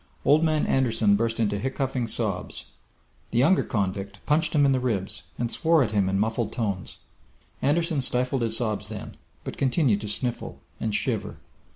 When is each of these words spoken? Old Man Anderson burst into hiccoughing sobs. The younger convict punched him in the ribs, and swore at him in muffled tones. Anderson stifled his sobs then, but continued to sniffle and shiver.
Old 0.25 0.43
Man 0.43 0.65
Anderson 0.65 1.15
burst 1.15 1.39
into 1.39 1.59
hiccoughing 1.59 2.07
sobs. 2.07 2.65
The 3.29 3.37
younger 3.37 3.61
convict 3.61 4.19
punched 4.25 4.53
him 4.55 4.65
in 4.65 4.71
the 4.71 4.79
ribs, 4.79 5.25
and 5.37 5.51
swore 5.51 5.83
at 5.83 5.91
him 5.91 6.09
in 6.09 6.17
muffled 6.17 6.51
tones. 6.51 7.01
Anderson 7.61 8.01
stifled 8.01 8.41
his 8.41 8.57
sobs 8.57 8.89
then, 8.89 9.15
but 9.43 9.59
continued 9.59 10.01
to 10.01 10.07
sniffle 10.07 10.57
and 10.79 10.95
shiver. 10.95 11.37